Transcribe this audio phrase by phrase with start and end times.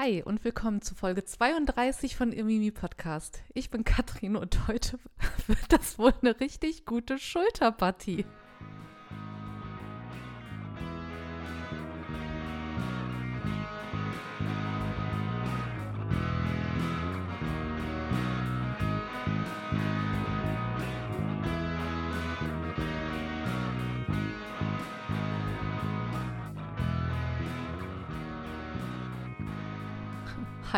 [0.00, 3.42] Hi und willkommen zu Folge 32 von Imimi Podcast.
[3.52, 4.96] Ich bin Katrin und heute
[5.48, 8.24] wird das wohl eine richtig gute Schulterpartie.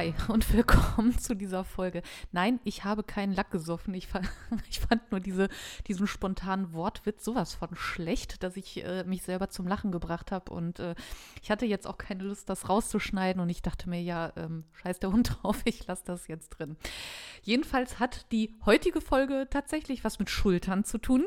[0.01, 2.01] Hi und willkommen zu dieser Folge.
[2.33, 3.93] Nein, ich habe keinen Lack gesoffen.
[3.93, 4.30] Ich, fand,
[4.70, 5.51] ich fand nur diese,
[5.88, 10.55] diesen spontanen Wortwitz sowas von schlecht, dass ich äh, mich selber zum Lachen gebracht habe.
[10.55, 10.95] Und äh,
[11.42, 13.42] ich hatte jetzt auch keine Lust, das rauszuschneiden.
[13.42, 16.78] Und ich dachte mir, ja, ähm, scheiß der Hund drauf, ich lasse das jetzt drin.
[17.42, 21.27] Jedenfalls hat die heutige Folge tatsächlich was mit Schultern zu tun.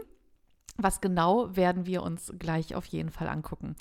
[0.78, 3.76] Was genau werden wir uns gleich auf jeden Fall angucken.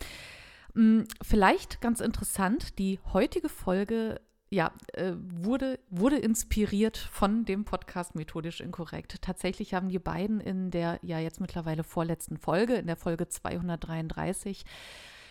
[0.75, 4.21] Hm, vielleicht ganz interessant, die heutige Folge
[4.53, 9.23] ja, äh, wurde, wurde inspiriert von dem Podcast Methodisch Inkorrekt.
[9.23, 14.67] Tatsächlich haben die beiden in der ja jetzt mittlerweile vorletzten Folge, in der Folge 233,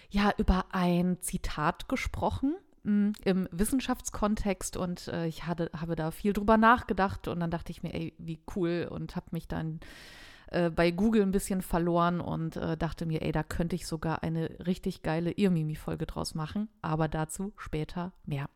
[0.09, 6.33] ja über ein Zitat gesprochen mh, im Wissenschaftskontext und äh, ich hatte, habe da viel
[6.33, 9.81] drüber nachgedacht und dann dachte ich mir, ey, wie cool und habe mich dann
[10.47, 14.23] äh, bei Google ein bisschen verloren und äh, dachte mir, ey, da könnte ich sogar
[14.23, 18.49] eine richtig geile Irmimi-Folge draus machen, aber dazu später mehr.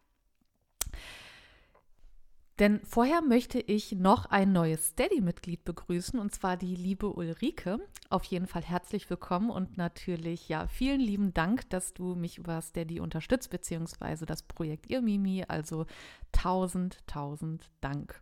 [2.60, 7.80] Denn vorher möchte ich noch ein neues Steady-Mitglied begrüßen, und zwar die liebe Ulrike.
[8.10, 12.62] Auf jeden Fall herzlich willkommen und natürlich, ja, vielen lieben Dank, dass du mich über
[12.62, 15.44] Steady unterstützt, beziehungsweise das Projekt Irmimi.
[15.46, 15.86] Also
[16.32, 18.22] tausend, tausend Dank.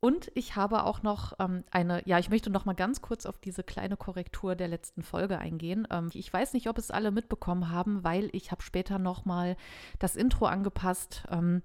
[0.00, 3.38] Und ich habe auch noch ähm, eine, ja, ich möchte noch mal ganz kurz auf
[3.38, 5.86] diese kleine Korrektur der letzten Folge eingehen.
[5.90, 9.56] Ähm, ich weiß nicht, ob es alle mitbekommen haben, weil ich habe später noch mal
[10.00, 11.24] das Intro angepasst.
[11.30, 11.62] Ähm,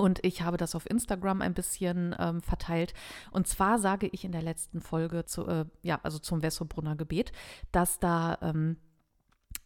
[0.00, 2.94] und ich habe das auf Instagram ein bisschen ähm, verteilt.
[3.30, 7.32] Und zwar sage ich in der letzten Folge zu, äh, ja, also zum Wessobrunner Gebet,
[7.70, 8.89] dass da ähm, äh,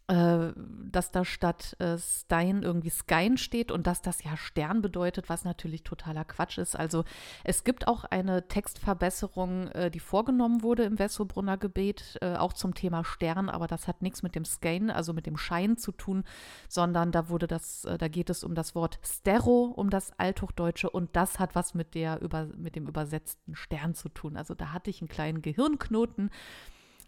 [0.06, 5.44] dass da statt äh, Stein irgendwie Skein steht und dass das ja Stern bedeutet, was
[5.44, 6.76] natürlich totaler Quatsch ist.
[6.76, 7.04] Also
[7.42, 12.74] es gibt auch eine Textverbesserung, äh, die vorgenommen wurde im Wessobrunner Gebet, äh, auch zum
[12.74, 16.24] Thema Stern, aber das hat nichts mit dem Skein, also mit dem Schein zu tun,
[16.68, 20.90] sondern da wurde das, äh, da geht es um das Wort Stero, um das Althochdeutsche
[20.90, 24.36] und das hat was mit der über, mit dem übersetzten Stern zu tun.
[24.36, 26.30] Also da hatte ich einen kleinen Gehirnknoten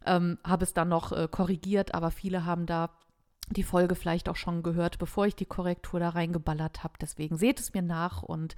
[0.06, 2.90] ähm, habe es dann noch äh, korrigiert, aber viele haben da
[3.48, 6.94] die Folge vielleicht auch schon gehört, bevor ich die Korrektur da reingeballert habe.
[7.00, 8.56] Deswegen seht es mir nach und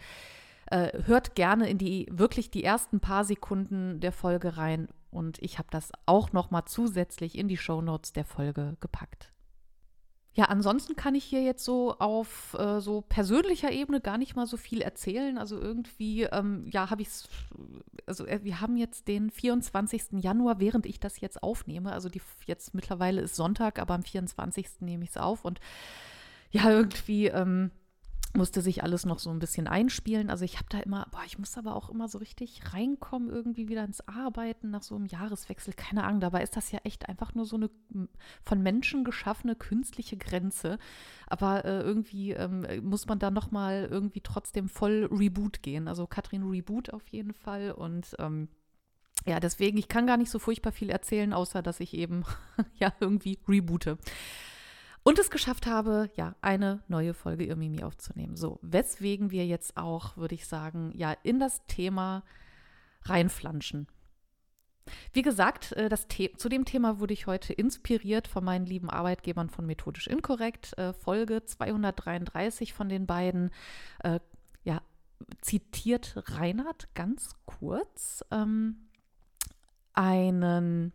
[0.70, 4.88] äh, hört gerne in die wirklich die ersten paar Sekunden der Folge rein.
[5.10, 9.32] Und ich habe das auch noch mal zusätzlich in die Shownotes der Folge gepackt.
[10.38, 14.46] Ja, ansonsten kann ich hier jetzt so auf äh, so persönlicher Ebene gar nicht mal
[14.46, 15.36] so viel erzählen.
[15.36, 17.28] Also irgendwie, ähm, ja, habe ich es,
[18.06, 20.22] also äh, wir haben jetzt den 24.
[20.22, 21.90] Januar, während ich das jetzt aufnehme.
[21.90, 24.68] Also die jetzt mittlerweile ist Sonntag, aber am 24.
[24.78, 25.58] nehme ich es auf und
[26.52, 27.72] ja, irgendwie, ähm,
[28.38, 30.30] musste sich alles noch so ein bisschen einspielen.
[30.30, 33.68] Also ich habe da immer, boah, ich muss aber auch immer so richtig reinkommen, irgendwie
[33.68, 35.74] wieder ins Arbeiten nach so einem Jahreswechsel.
[35.74, 37.68] Keine Ahnung, dabei ist das ja echt einfach nur so eine
[38.42, 40.78] von Menschen geschaffene künstliche Grenze.
[41.26, 45.88] Aber äh, irgendwie ähm, muss man da nochmal irgendwie trotzdem voll Reboot gehen.
[45.88, 48.48] Also Katrin Reboot auf jeden Fall und ähm,
[49.26, 52.24] ja, deswegen, ich kann gar nicht so furchtbar viel erzählen, außer dass ich eben
[52.78, 53.98] ja irgendwie reboote
[55.08, 58.36] und es geschafft habe, ja, eine neue Folge Irmimi aufzunehmen.
[58.36, 62.24] So, weswegen wir jetzt auch, würde ich sagen, ja, in das Thema
[63.04, 63.86] reinflanschen.
[65.14, 69.48] Wie gesagt, äh, das zu dem Thema wurde ich heute inspiriert von meinen lieben Arbeitgebern
[69.48, 70.76] von Methodisch Inkorrekt.
[70.76, 73.50] Äh, Folge 233 von den beiden.
[74.00, 74.20] Äh,
[74.62, 74.82] ja,
[75.40, 78.90] zitiert Reinhard ganz kurz ähm,
[79.94, 80.92] einen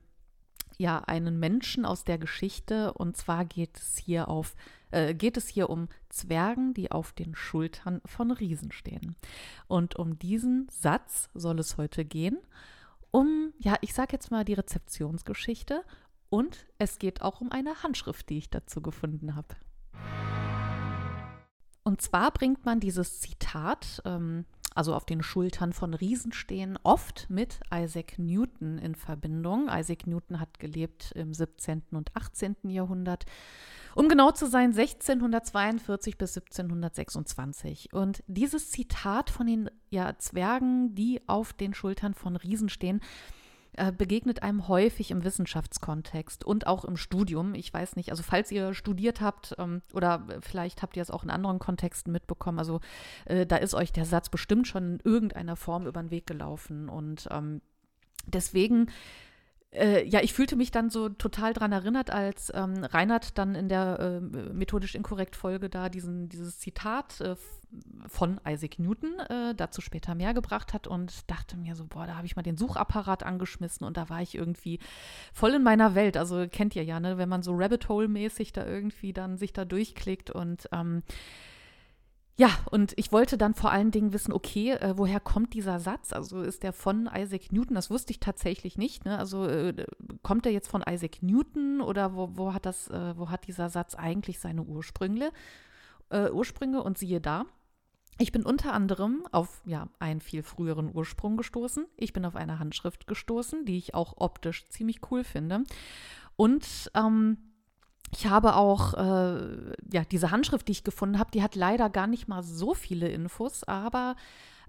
[0.78, 4.56] ja einen Menschen aus der Geschichte und zwar geht es hier auf
[4.91, 9.16] äh, geht es hier um Zwergen, die auf den Schultern von Riesen stehen.
[9.67, 12.37] Und um diesen Satz soll es heute gehen.
[13.09, 15.84] Um, ja, ich sage jetzt mal die Rezeptionsgeschichte
[16.29, 19.55] und es geht auch um eine Handschrift, die ich dazu gefunden habe.
[21.84, 27.29] Und zwar bringt man dieses Zitat, ähm, also auf den Schultern von Riesen stehen, oft
[27.29, 29.70] mit Isaac Newton in Verbindung.
[29.70, 31.84] Isaac Newton hat gelebt im 17.
[31.91, 32.55] und 18.
[32.64, 33.25] Jahrhundert.
[33.96, 37.93] Um genau zu sein, 1642 bis 1726.
[37.93, 43.02] Und dieses Zitat von den ja, Zwergen, die auf den Schultern von Riesen stehen,
[43.75, 47.55] äh, begegnet einem häufig im Wissenschaftskontext und auch im Studium.
[47.55, 51.23] Ich weiß nicht, also falls ihr studiert habt ähm, oder vielleicht habt ihr es auch
[51.23, 52.79] in anderen Kontexten mitbekommen, also
[53.25, 56.90] äh, da ist euch der Satz bestimmt schon in irgendeiner Form über den Weg gelaufen
[56.90, 57.61] und ähm,
[58.25, 58.87] deswegen
[59.73, 63.70] äh, ja, ich fühlte mich dann so total dran erinnert, als ähm, Reinhard dann in
[63.70, 64.20] der äh,
[64.53, 67.35] methodisch inkorrekt Folge da diesen, dieses Zitat äh,
[68.08, 72.16] von Isaac Newton äh, dazu später mehr gebracht hat und dachte mir so, boah, da
[72.16, 74.79] habe ich mal den Suchapparat angeschmissen und da war ich irgendwie
[75.34, 76.17] voll in meiner Welt.
[76.17, 79.66] Also kennt ihr ja, ne, wenn man so Rabbit Hole-mäßig da irgendwie dann sich da
[79.66, 81.03] durchklickt und ähm,
[82.35, 86.14] ja, und ich wollte dann vor allen Dingen wissen, okay, äh, woher kommt dieser Satz?
[86.14, 87.76] Also ist der von Isaac Newton?
[87.76, 89.06] Das wusste ich tatsächlich nicht.
[89.06, 89.20] Ne?
[89.20, 89.85] Also äh,
[90.24, 93.70] kommt der jetzt von Isaac Newton oder wo, wo hat das, äh, wo hat dieser
[93.70, 95.32] Satz eigentlich seine Ursprünge?
[96.09, 97.46] Äh, Ursprünge und siehe da.
[98.18, 101.85] Ich bin unter anderem auf ja, einen viel früheren Ursprung gestoßen.
[101.97, 105.64] Ich bin auf eine Handschrift gestoßen, die ich auch optisch ziemlich cool finde.
[106.35, 107.38] Und ähm,
[108.15, 112.07] ich habe auch, äh, ja, diese Handschrift, die ich gefunden habe, die hat leider gar
[112.07, 114.15] nicht mal so viele Infos, aber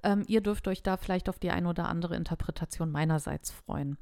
[0.02, 3.98] ähm, ihr dürft euch da vielleicht auf die ein oder andere Interpretation meinerseits freuen.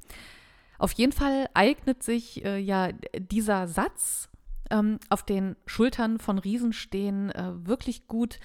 [0.79, 4.29] Auf jeden Fall eignet sich äh, ja dieser Satz,
[4.69, 8.39] ähm, auf den Schultern von Riesen stehen, äh, wirklich gut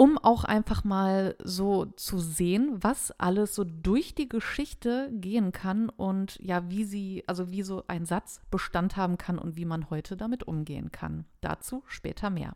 [0.00, 5.88] um auch einfach mal so zu sehen, was alles so durch die Geschichte gehen kann
[5.88, 9.90] und ja, wie sie, also wie so ein Satz Bestand haben kann und wie man
[9.90, 11.24] heute damit umgehen kann.
[11.40, 12.54] Dazu später mehr.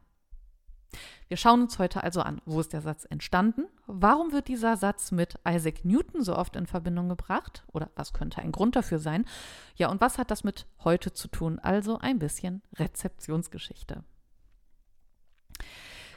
[1.26, 3.64] Wir schauen uns heute also an, wo ist der Satz entstanden?
[3.88, 7.64] Warum wird dieser Satz mit Isaac Newton so oft in Verbindung gebracht?
[7.72, 9.24] Oder was könnte ein Grund dafür sein?
[9.74, 11.58] Ja, und was hat das mit heute zu tun?
[11.58, 14.04] Also ein bisschen Rezeptionsgeschichte.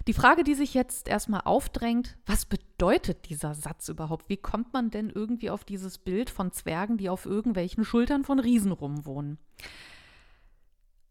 [0.08, 4.30] Die Frage, die sich jetzt erstmal aufdrängt, was bedeutet dieser Satz überhaupt?
[4.30, 8.40] Wie kommt man denn irgendwie auf dieses Bild von Zwergen, die auf irgendwelchen Schultern von
[8.40, 9.40] Riesen rumwohnen?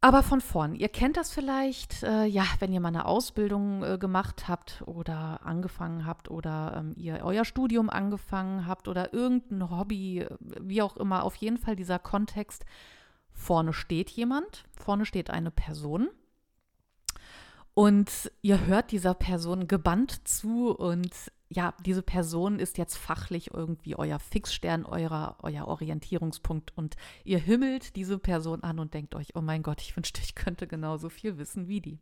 [0.01, 3.99] Aber von vorn, ihr kennt das vielleicht, äh, ja, wenn ihr mal eine Ausbildung äh,
[3.99, 10.21] gemacht habt oder angefangen habt oder ähm, ihr euer Studium angefangen habt oder irgendein Hobby,
[10.21, 10.29] äh,
[10.61, 12.67] wie auch immer, auf jeden Fall dieser Kontext,
[13.33, 16.11] vorne steht jemand, vorne steht eine Person
[17.75, 21.11] und ihr hört dieser Person gebannt zu und
[21.49, 27.97] ja, diese Person ist jetzt fachlich irgendwie euer Fixstern, eurer, euer Orientierungspunkt und ihr himmelt
[27.97, 31.39] diese Person an und denkt euch, oh mein Gott, ich wünschte, ich könnte genauso viel
[31.39, 31.99] wissen wie die.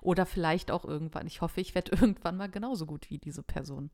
[0.00, 3.90] Oder vielleicht auch irgendwann, ich hoffe, ich werde irgendwann mal genauso gut wie diese Person.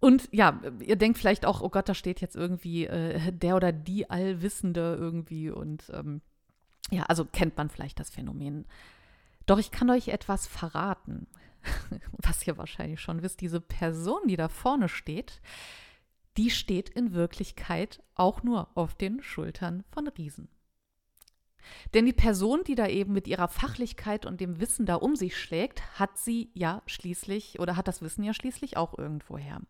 [0.00, 3.72] Und ja, ihr denkt vielleicht auch, oh Gott, da steht jetzt irgendwie äh, der oder
[3.72, 6.20] die Allwissende irgendwie und ähm,
[6.90, 8.66] ja, also kennt man vielleicht das Phänomen.
[9.46, 11.26] Doch ich kann euch etwas verraten,
[12.12, 13.40] was ihr wahrscheinlich schon wisst.
[13.40, 15.40] Diese Person, die da vorne steht,
[16.36, 20.48] die steht in Wirklichkeit auch nur auf den Schultern von Riesen.
[21.94, 25.36] Denn die Person, die da eben mit ihrer Fachlichkeit und dem Wissen da um sich
[25.36, 29.60] schlägt, hat sie ja schließlich oder hat das Wissen ja schließlich auch irgendwoher.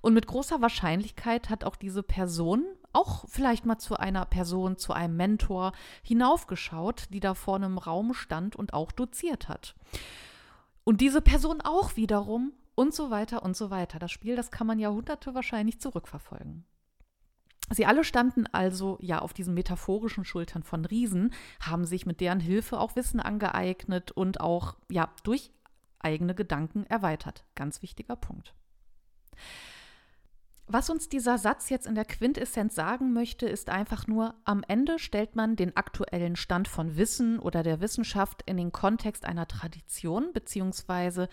[0.00, 2.64] Und mit großer Wahrscheinlichkeit hat auch diese Person
[2.96, 5.72] auch vielleicht mal zu einer Person, zu einem Mentor
[6.02, 9.74] hinaufgeschaut, die da vorne im Raum stand und auch doziert hat.
[10.84, 13.98] Und diese Person auch wiederum und so weiter und so weiter.
[13.98, 16.64] Das Spiel, das kann man Jahrhunderte wahrscheinlich zurückverfolgen.
[17.70, 22.38] Sie alle standen also ja auf diesen metaphorischen Schultern von Riesen, haben sich mit deren
[22.40, 25.50] Hilfe auch Wissen angeeignet und auch ja durch
[25.98, 27.44] eigene Gedanken erweitert.
[27.56, 28.54] Ganz wichtiger Punkt.
[30.68, 34.98] Was uns dieser Satz jetzt in der Quintessenz sagen möchte, ist einfach nur, am Ende
[34.98, 40.32] stellt man den aktuellen Stand von Wissen oder der Wissenschaft in den Kontext einer Tradition
[40.32, 41.28] beziehungsweise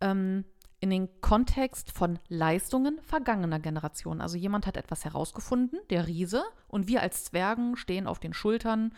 [0.00, 0.44] ähm,
[0.80, 4.22] in den Kontext von Leistungen vergangener Generationen.
[4.22, 8.94] Also jemand hat etwas herausgefunden, der Riese, und wir als Zwergen stehen auf den Schultern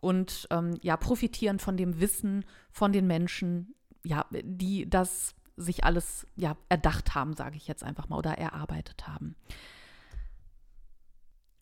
[0.00, 6.26] und ähm, ja, profitieren von dem Wissen von den Menschen, ja, die das sich alles
[6.36, 9.36] ja erdacht haben, sage ich jetzt einfach mal, oder erarbeitet haben.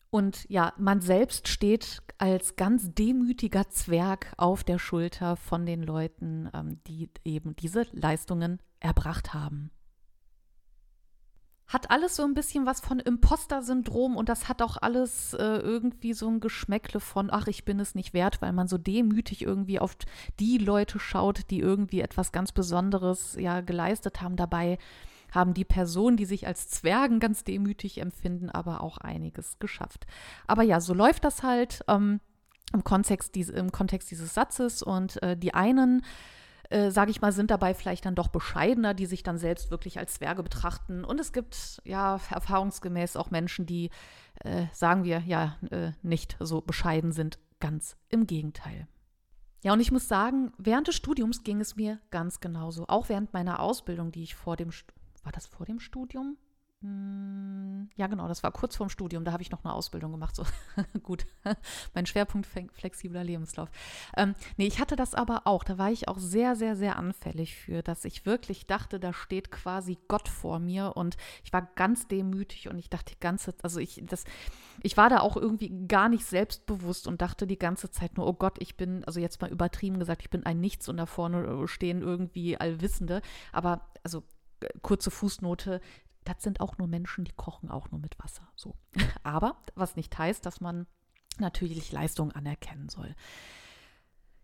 [0.09, 6.49] Und ja, man selbst steht als ganz demütiger Zwerg auf der Schulter von den Leuten,
[6.53, 9.71] ähm, die eben diese Leistungen erbracht haben
[11.67, 16.13] hat alles so ein bisschen was von Imposter-Syndrom und das hat auch alles äh, irgendwie
[16.13, 19.79] so ein Geschmäckle von, ach, ich bin es nicht wert, weil man so demütig irgendwie
[19.79, 19.97] auf
[20.39, 24.37] die Leute schaut, die irgendwie etwas ganz Besonderes ja geleistet haben.
[24.37, 24.77] Dabei
[25.33, 30.07] haben die Personen, die sich als Zwergen ganz demütig empfinden, aber auch einiges geschafft.
[30.47, 32.21] Aber ja, so läuft das halt ähm,
[32.73, 36.03] im, Kontext, im Kontext dieses Satzes und äh, die einen
[36.69, 39.99] äh, sage ich mal, sind dabei vielleicht dann doch bescheidener, die sich dann selbst wirklich
[39.99, 41.03] als Zwerge betrachten.
[41.03, 43.89] Und es gibt ja erfahrungsgemäß auch Menschen, die,
[44.43, 47.39] äh, sagen wir, ja, äh, nicht so bescheiden sind.
[47.59, 48.87] Ganz im Gegenteil.
[49.63, 52.85] Ja, und ich muss sagen, während des Studiums ging es mir ganz genauso.
[52.87, 54.69] Auch während meiner Ausbildung, die ich vor dem,
[55.23, 56.37] war das vor dem Studium?
[56.83, 60.35] Hm, ja, genau, das war kurz vorm Studium, da habe ich noch eine Ausbildung gemacht.
[60.35, 60.43] So
[61.03, 61.25] gut,
[61.95, 63.69] mein Schwerpunkt flexibler Lebenslauf.
[64.15, 65.63] Ähm, nee, ich hatte das aber auch.
[65.63, 69.49] Da war ich auch sehr, sehr, sehr anfällig für, dass ich wirklich dachte, da steht
[69.49, 73.79] quasi Gott vor mir und ich war ganz demütig und ich dachte die ganze, also
[73.79, 74.25] ich, das,
[74.83, 78.33] ich war da auch irgendwie gar nicht selbstbewusst und dachte die ganze Zeit nur, oh
[78.33, 81.67] Gott, ich bin, also jetzt mal übertrieben gesagt, ich bin ein Nichts und da vorne
[81.67, 83.23] stehen irgendwie Allwissende.
[83.51, 84.23] Aber also
[84.59, 85.81] äh, kurze Fußnote,
[86.27, 88.47] das sind auch nur Menschen, die kochen auch nur mit Wasser.
[88.55, 88.75] So.
[89.23, 90.87] Aber was nicht heißt, dass man
[91.39, 93.15] natürlich Leistung anerkennen soll.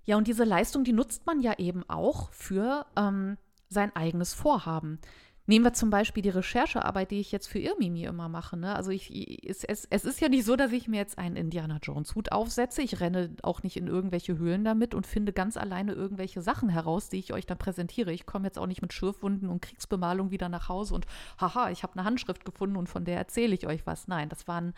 [0.06, 3.38] Ja, und diese Leistung, die nutzt man ja eben auch für ähm,
[3.70, 5.00] sein eigenes Vorhaben.
[5.46, 8.56] Nehmen wir zum Beispiel die Recherchearbeit, die ich jetzt für Irmimi immer mache.
[8.56, 8.74] Ne?
[8.74, 9.12] Also ich,
[9.46, 12.32] es, es, es ist ja nicht so, dass ich mir jetzt einen Indiana Jones Hut
[12.32, 12.82] aufsetze.
[12.82, 17.10] Ich renne auch nicht in irgendwelche Höhlen damit und finde ganz alleine irgendwelche Sachen heraus,
[17.10, 18.14] die ich euch dann präsentiere.
[18.14, 21.06] Ich komme jetzt auch nicht mit Schürfwunden und Kriegsbemalung wieder nach Hause und
[21.42, 24.08] haha, ich habe eine Handschrift gefunden und von der erzähle ich euch was.
[24.08, 24.74] Nein, das waren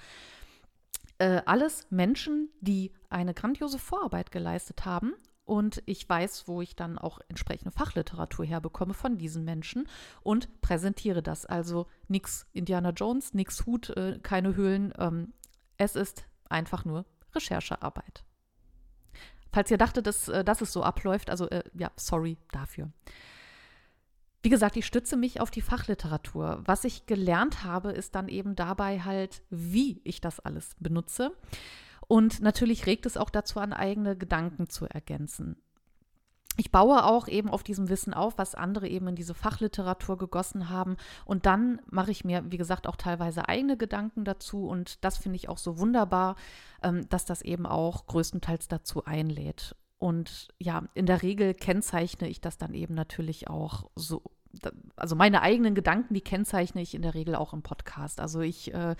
[1.19, 5.13] äh, alles Menschen, die eine grandiose Vorarbeit geleistet haben
[5.45, 9.87] und ich weiß, wo ich dann auch entsprechende Fachliteratur herbekomme von diesen Menschen
[10.23, 11.45] und präsentiere das.
[11.45, 14.93] Also nichts Indiana Jones, nichts Hut, äh, keine Höhlen.
[14.97, 15.33] Ähm,
[15.77, 18.23] es ist einfach nur Recherchearbeit.
[19.53, 22.91] Falls ihr dachtet, dass, äh, dass es so abläuft, also äh, ja, sorry dafür.
[24.41, 26.61] Wie gesagt, ich stütze mich auf die Fachliteratur.
[26.65, 31.31] Was ich gelernt habe, ist dann eben dabei halt, wie ich das alles benutze.
[32.07, 35.57] Und natürlich regt es auch dazu an, eigene Gedanken zu ergänzen.
[36.57, 40.69] Ich baue auch eben auf diesem Wissen auf, was andere eben in diese Fachliteratur gegossen
[40.69, 40.95] haben.
[41.25, 44.67] Und dann mache ich mir, wie gesagt, auch teilweise eigene Gedanken dazu.
[44.67, 46.35] Und das finde ich auch so wunderbar,
[46.81, 49.75] ähm, dass das eben auch größtenteils dazu einlädt.
[49.97, 54.23] Und ja, in der Regel kennzeichne ich das dann eben natürlich auch so.
[54.95, 58.21] Also meine eigenen Gedanken, die kennzeichne ich in der Regel auch im Podcast.
[58.21, 58.95] Also ich äh,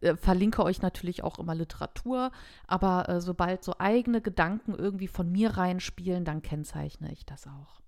[0.00, 2.30] äh, verlinke euch natürlich auch immer Literatur,
[2.66, 7.80] aber äh, sobald so eigene Gedanken irgendwie von mir reinspielen, dann kennzeichne ich das auch.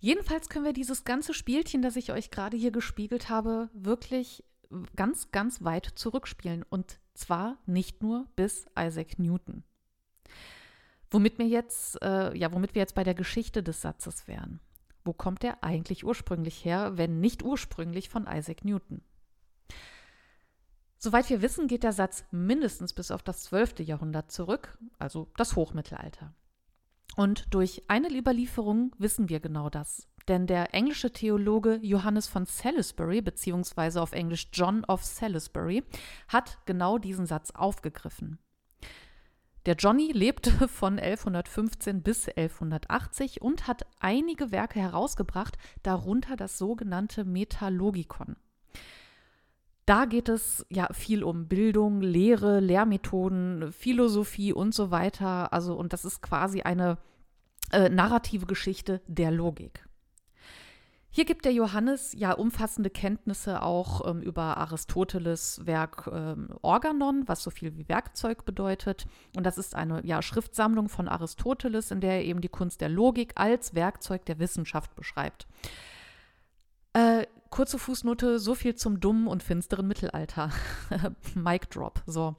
[0.00, 4.44] Jedenfalls können wir dieses ganze Spielchen, das ich euch gerade hier gespiegelt habe, wirklich
[4.96, 6.64] ganz, ganz weit zurückspielen.
[6.68, 9.64] Und zwar nicht nur bis Isaac Newton.
[11.10, 14.60] Womit, mir jetzt, äh, ja, womit wir jetzt bei der Geschichte des Satzes wären.
[15.04, 19.00] Wo kommt er eigentlich ursprünglich her, wenn nicht ursprünglich von Isaac Newton?
[21.00, 23.80] Soweit wir wissen, geht der Satz mindestens bis auf das 12.
[23.80, 26.34] Jahrhundert zurück, also das Hochmittelalter.
[27.14, 30.08] Und durch eine Überlieferung wissen wir genau das.
[30.26, 35.84] Denn der englische Theologe Johannes von Salisbury, beziehungsweise auf Englisch John of Salisbury,
[36.26, 38.38] hat genau diesen Satz aufgegriffen.
[39.66, 47.24] Der Johnny lebte von 1115 bis 1180 und hat einige Werke herausgebracht, darunter das sogenannte
[47.24, 48.36] Metalogikon.
[49.88, 55.50] Da geht es ja viel um Bildung, Lehre, Lehrmethoden, Philosophie und so weiter.
[55.54, 56.98] Also, und das ist quasi eine
[57.72, 59.88] äh, narrative Geschichte der Logik.
[61.08, 67.42] Hier gibt der Johannes ja umfassende Kenntnisse auch ähm, über Aristoteles Werk ähm, Organon, was
[67.42, 69.06] so viel wie Werkzeug bedeutet.
[69.36, 72.90] Und das ist eine ja, Schriftsammlung von Aristoteles, in der er eben die Kunst der
[72.90, 75.46] Logik als Werkzeug der Wissenschaft beschreibt.
[76.92, 80.50] Äh, kurze Fußnote, so viel zum dummen und finsteren Mittelalter.
[81.34, 82.36] Mic drop, so.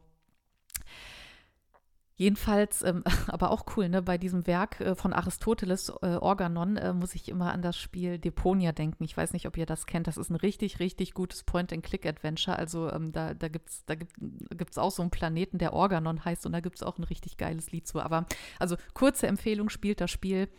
[2.20, 4.02] Jedenfalls, ähm, aber auch cool, ne?
[4.02, 8.20] bei diesem Werk äh, von Aristoteles, äh, Organon, äh, muss ich immer an das Spiel
[8.20, 9.06] Deponia denken.
[9.06, 10.06] Ich weiß nicht, ob ihr das kennt.
[10.06, 12.60] Das ist ein richtig, richtig gutes Point-and-Click-Adventure.
[12.60, 16.46] Also ähm, da, da gibt es da gibt, auch so einen Planeten, der Organon heißt
[16.46, 18.02] und da gibt es auch ein richtig geiles Lied zu.
[18.02, 18.26] Aber
[18.60, 20.50] also kurze Empfehlung, spielt das Spiel.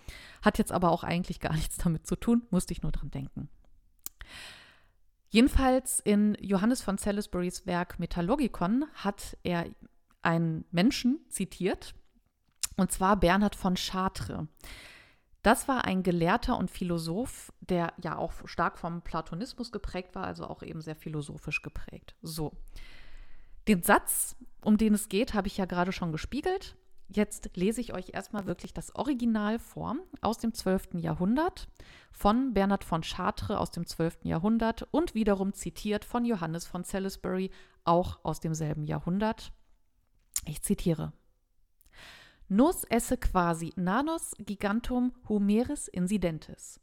[0.41, 3.51] Hat jetzt aber auch eigentlich gar nichts damit zu tun, musste ich nur dran denken.
[5.29, 9.67] Jedenfalls in Johannes von Salisburys Werk Metallogikon hat er
[10.23, 11.95] einen Menschen zitiert,
[12.77, 14.47] und zwar Bernhard von Chartres.
[15.43, 20.47] Das war ein Gelehrter und Philosoph, der ja auch stark vom Platonismus geprägt war, also
[20.47, 22.15] auch eben sehr philosophisch geprägt.
[22.21, 22.53] So.
[23.69, 26.77] Den Satz, um den es geht, habe ich ja gerade schon gespiegelt.
[27.13, 30.95] Jetzt lese ich euch erstmal wirklich das Original vor aus dem 12.
[30.95, 31.69] Jahrhundert
[32.13, 34.19] von Bernhard von Chartres aus dem 12.
[34.23, 37.51] Jahrhundert und wiederum zitiert von Johannes von Salisbury
[37.83, 39.53] auch aus demselben Jahrhundert.
[40.47, 41.13] Ich zitiere.
[42.49, 46.81] Nos esse quasi nanos gigantum humeris incidentis.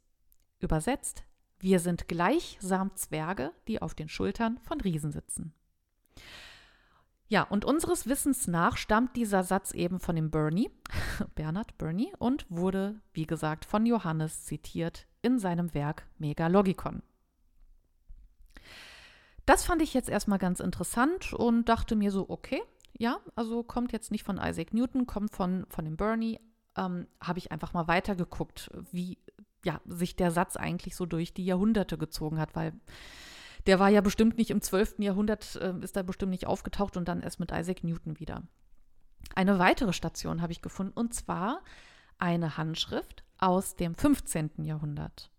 [0.60, 1.24] Übersetzt,
[1.58, 5.54] wir sind gleichsam Zwerge, die auf den Schultern von Riesen sitzen.
[7.28, 10.70] Ja, und unseres Wissens nach stammt dieser Satz eben von dem Bernie,
[11.34, 17.02] Bernhard Bernie, und wurde, wie gesagt, von Johannes zitiert in seinem Werk Megalogikon.
[19.44, 22.62] Das fand ich jetzt erstmal ganz interessant und dachte mir so, okay,
[22.96, 26.40] ja, also kommt jetzt nicht von Isaac Newton, kommt von, von dem Bernie.
[26.76, 29.18] Ähm, Habe ich einfach mal weitergeguckt, wie
[29.64, 32.72] ja, sich der Satz eigentlich so durch die Jahrhunderte gezogen hat, weil
[33.68, 34.94] der war ja bestimmt nicht im 12.
[35.00, 38.42] Jahrhundert, äh, ist da bestimmt nicht aufgetaucht und dann erst mit Isaac Newton wieder.
[39.34, 41.62] Eine weitere Station habe ich gefunden und zwar
[42.18, 44.64] eine Handschrift aus dem 15.
[44.64, 45.30] Jahrhundert.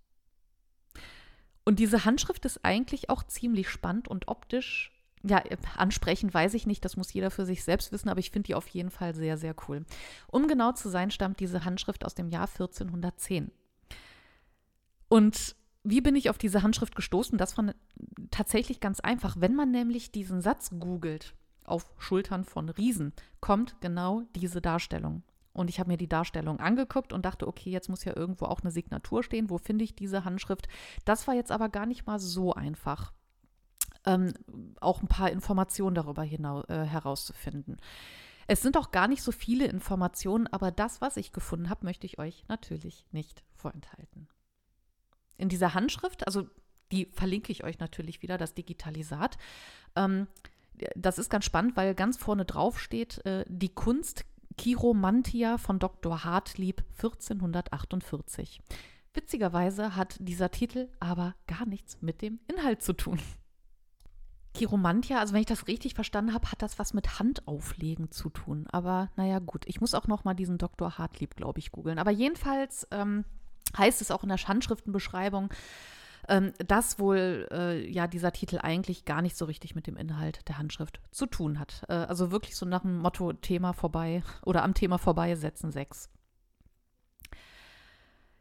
[1.66, 4.92] Und diese Handschrift ist eigentlich auch ziemlich spannend und optisch,
[5.24, 5.42] ja,
[5.76, 8.56] ansprechend weiß ich nicht, das muss jeder für sich selbst wissen, aber ich finde die
[8.56, 9.86] auf jeden Fall sehr, sehr cool.
[10.28, 13.52] Um genau zu sein, stammt diese Handschrift aus dem Jahr 1410.
[15.10, 17.38] Und wie bin ich auf diese Handschrift gestoßen?
[17.38, 17.74] Das war
[18.32, 19.38] tatsächlich ganz einfach.
[19.40, 21.34] Wenn man nämlich diesen Satz googelt,
[21.64, 25.24] auf Schultern von Riesen, kommt genau diese Darstellung.
[25.54, 28.62] Und ich habe mir die Darstellung angeguckt und dachte, okay, jetzt muss ja irgendwo auch
[28.62, 29.50] eine Signatur stehen.
[29.50, 30.68] Wo finde ich diese Handschrift?
[31.06, 33.14] Das war jetzt aber gar nicht mal so einfach,
[34.06, 34.34] ähm,
[34.80, 37.78] auch ein paar Informationen darüber hinaus, äh, herauszufinden.
[38.48, 42.08] Es sind auch gar nicht so viele Informationen, aber das, was ich gefunden habe, möchte
[42.08, 44.28] ich euch natürlich nicht vorenthalten
[45.40, 46.48] in dieser Handschrift, also
[46.92, 49.38] die verlinke ich euch natürlich wieder, das Digitalisat.
[49.96, 50.28] Ähm,
[50.96, 54.26] das ist ganz spannend, weil ganz vorne drauf steht äh, die Kunst
[54.60, 56.24] Chiromantia von Dr.
[56.24, 58.62] Hartlieb 1448.
[59.14, 63.20] Witzigerweise hat dieser Titel aber gar nichts mit dem Inhalt zu tun.
[64.56, 68.66] Chiromantia, also wenn ich das richtig verstanden habe, hat das was mit Handauflegen zu tun.
[68.72, 70.98] Aber naja, gut, ich muss auch noch mal diesen Dr.
[70.98, 72.00] Hartlieb, glaube ich, googeln.
[72.00, 73.26] Aber jedenfalls ähm,
[73.78, 75.50] heißt es auch in der Handschriftenbeschreibung,
[76.28, 80.48] ähm, dass wohl äh, ja dieser Titel eigentlich gar nicht so richtig mit dem Inhalt
[80.48, 81.84] der Handschrift zu tun hat.
[81.88, 86.10] Äh, also wirklich so nach dem Motto Thema vorbei oder am Thema vorbei setzen sechs.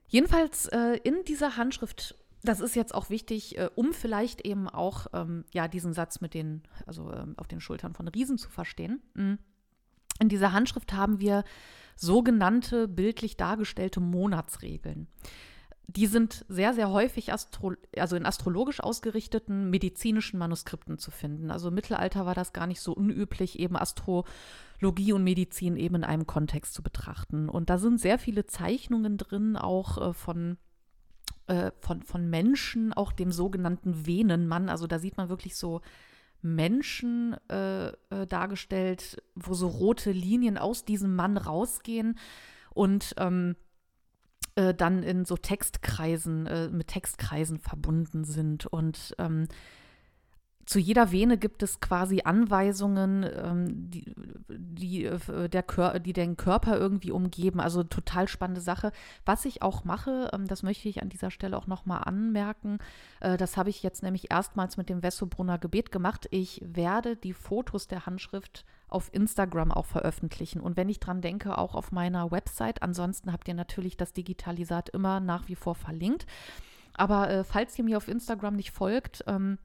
[0.06, 5.06] Jedenfalls äh, in dieser Handschrift, das ist jetzt auch wichtig, äh, um vielleicht eben auch
[5.12, 9.02] ähm, ja diesen Satz mit den, also ähm, auf den Schultern von Riesen zu verstehen.
[9.14, 9.38] Mhm.
[10.18, 11.44] In dieser Handschrift haben wir
[11.96, 15.08] sogenannte bildlich dargestellte Monatsregeln.
[15.90, 21.50] Die sind sehr, sehr häufig astro also in astrologisch ausgerichteten medizinischen Manuskripten zu finden.
[21.50, 26.04] Also im Mittelalter war das gar nicht so unüblich, eben Astrologie und Medizin eben in
[26.04, 27.48] einem Kontext zu betrachten.
[27.48, 30.58] Und da sind sehr viele Zeichnungen drin, auch äh, von
[31.48, 34.68] äh, von, von Menschen, auch dem sogenannten Venenmann.
[34.68, 35.80] Also da sieht man wirklich so
[36.40, 42.18] Menschen äh, äh, dargestellt, wo so rote Linien aus diesem Mann rausgehen
[42.70, 43.56] und ähm,
[44.54, 48.66] äh, dann in so Textkreisen, äh, mit Textkreisen verbunden sind.
[48.66, 49.48] Und ähm,
[50.68, 54.14] zu jeder Vene gibt es quasi Anweisungen, ähm, die,
[54.50, 57.58] die, äh, der Kör die den Körper irgendwie umgeben.
[57.58, 58.92] Also total spannende Sache.
[59.24, 62.80] Was ich auch mache, ähm, das möchte ich an dieser Stelle auch nochmal anmerken,
[63.20, 66.28] äh, das habe ich jetzt nämlich erstmals mit dem Wessobrunner Gebet gemacht.
[66.32, 70.60] Ich werde die Fotos der Handschrift auf Instagram auch veröffentlichen.
[70.60, 72.82] Und wenn ich dran denke, auch auf meiner Website.
[72.82, 76.26] Ansonsten habt ihr natürlich das Digitalisat immer nach wie vor verlinkt.
[76.92, 79.56] Aber äh, falls ihr mir auf Instagram nicht folgt, ähm,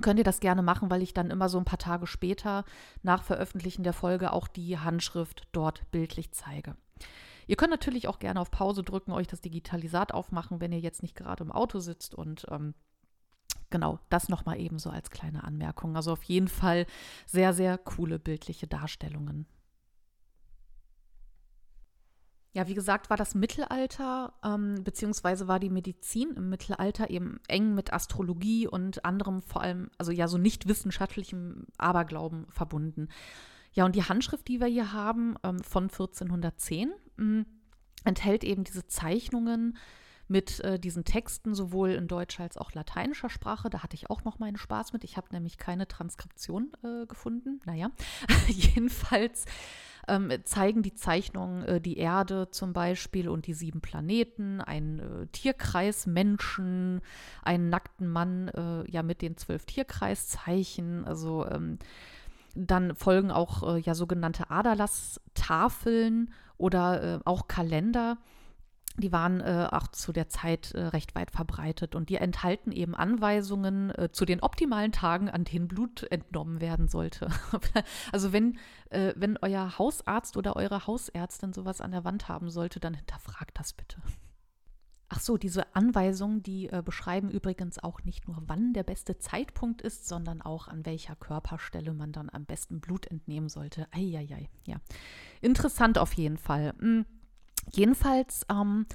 [0.00, 2.64] könnt ihr das gerne machen, weil ich dann immer so ein paar Tage später
[3.02, 6.76] nach Veröffentlichen der Folge auch die Handschrift dort bildlich zeige.
[7.46, 11.02] Ihr könnt natürlich auch gerne auf Pause drücken, euch das Digitalisat aufmachen, wenn ihr jetzt
[11.02, 12.74] nicht gerade im Auto sitzt und ähm,
[13.70, 15.96] genau, das nochmal eben so als kleine Anmerkung.
[15.96, 16.86] Also auf jeden Fall
[17.26, 19.46] sehr, sehr coole bildliche Darstellungen.
[22.54, 27.74] Ja, wie gesagt, war das Mittelalter, ähm, beziehungsweise war die Medizin im Mittelalter eben eng
[27.74, 33.08] mit Astrologie und anderem, vor allem, also ja, so nicht wissenschaftlichem Aberglauben verbunden.
[33.72, 37.46] Ja, und die Handschrift, die wir hier haben, ähm, von 1410, mh, mm,
[38.04, 39.76] enthält eben diese Zeichnungen
[40.28, 43.70] mit äh, diesen Texten, sowohl in deutscher als auch lateinischer Sprache.
[43.70, 45.04] Da hatte ich auch noch meinen Spaß mit.
[45.04, 47.60] Ich habe nämlich keine Transkription äh, gefunden.
[47.66, 47.90] Naja,
[48.48, 49.44] jedenfalls
[50.08, 55.26] ähm, zeigen die Zeichnungen äh, die Erde zum Beispiel und die sieben Planeten, einen äh,
[55.28, 57.00] Tierkreis Menschen,
[57.42, 61.04] einen nackten Mann äh, ja mit den zwölf Tierkreiszeichen.
[61.04, 61.78] Also ähm,
[62.54, 68.18] dann folgen auch äh, ja sogenannte Aderlasstafeln oder äh, auch Kalender
[68.96, 72.94] die waren äh, auch zu der Zeit äh, recht weit verbreitet und die enthalten eben
[72.94, 77.28] Anweisungen äh, zu den optimalen Tagen, an denen Blut entnommen werden sollte.
[78.12, 78.58] also wenn,
[78.90, 83.58] äh, wenn euer Hausarzt oder eure Hausärztin sowas an der Wand haben sollte, dann hinterfragt
[83.58, 83.96] das bitte.
[85.08, 89.82] Ach so, diese Anweisungen, die äh, beschreiben übrigens auch nicht nur, wann der beste Zeitpunkt
[89.82, 93.86] ist, sondern auch an welcher Körperstelle man dann am besten Blut entnehmen sollte.
[93.92, 94.76] Eieiei, ja.
[95.40, 96.74] Interessant auf jeden Fall.
[96.80, 97.06] Mhm.
[97.70, 98.86] Jedenfalls, ähm,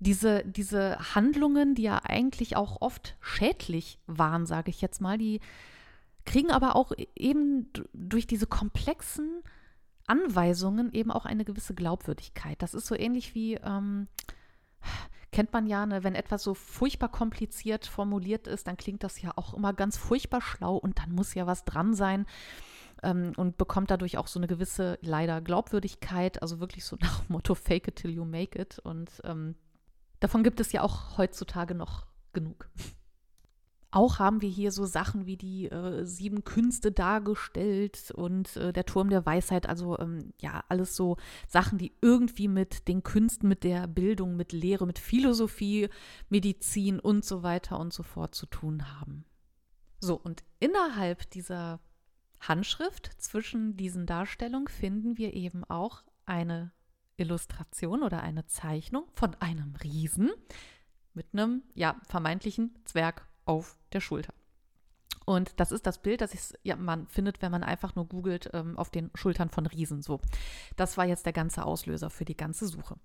[0.00, 5.40] diese, diese Handlungen, die ja eigentlich auch oft schädlich waren, sage ich jetzt mal, die
[6.24, 9.42] kriegen aber auch e-, eben durch diese komplexen
[10.06, 12.60] Anweisungen eben auch eine gewisse Glaubwürdigkeit.
[12.62, 14.08] Das ist so ähnlich wie, ähm,
[15.32, 19.32] kennt man ja, ne, wenn etwas so furchtbar kompliziert formuliert ist, dann klingt das ja
[19.36, 22.26] auch immer ganz furchtbar schlau und dann muss ja was dran sein
[23.02, 27.32] ähm, und bekommt dadurch auch so eine gewisse, leider, Glaubwürdigkeit, also wirklich so nach dem
[27.32, 28.78] Motto Fake it till you make it.
[28.80, 29.54] Und ähm,
[30.20, 32.68] davon gibt es ja auch heutzutage noch genug.
[33.92, 38.86] Auch haben wir hier so Sachen wie die äh, sieben Künste dargestellt und äh, der
[38.86, 41.16] Turm der Weisheit, also ähm, ja, alles so
[41.48, 45.88] Sachen, die irgendwie mit den Künsten, mit der Bildung, mit Lehre, mit Philosophie,
[46.28, 49.24] Medizin und so weiter und so fort zu tun haben.
[49.98, 51.80] So, und innerhalb dieser
[52.40, 56.72] Handschrift zwischen diesen Darstellungen finden wir eben auch eine
[57.16, 60.30] Illustration oder eine Zeichnung von einem Riesen
[61.12, 64.32] mit einem ja, vermeintlichen Zwerg auf der Schulter.
[65.26, 68.78] Und das ist das Bild, das ja, man findet, wenn man einfach nur googelt, ähm,
[68.78, 70.02] auf den Schultern von Riesen.
[70.02, 70.20] So,
[70.76, 72.96] das war jetzt der ganze Auslöser für die ganze Suche.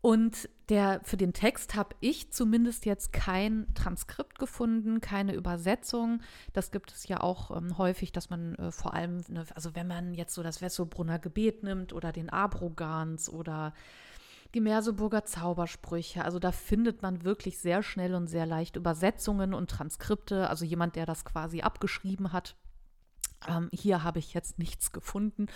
[0.00, 6.22] Und der, für den Text habe ich zumindest jetzt kein Transkript gefunden, keine Übersetzung.
[6.52, 9.88] Das gibt es ja auch ähm, häufig, dass man äh, vor allem, ne, also wenn
[9.88, 13.74] man jetzt so das Wessobrunner Gebet nimmt oder den Abrogans oder
[14.54, 19.68] die Merseburger Zaubersprüche, also da findet man wirklich sehr schnell und sehr leicht Übersetzungen und
[19.68, 22.56] Transkripte, also jemand, der das quasi abgeschrieben hat.
[23.48, 25.48] Ähm, hier habe ich jetzt nichts gefunden